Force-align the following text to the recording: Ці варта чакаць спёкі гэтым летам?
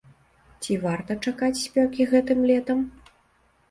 Ці 0.63 0.77
варта 0.85 1.19
чакаць 1.27 1.61
спёкі 1.67 2.11
гэтым 2.17 2.39
летам? 2.53 2.79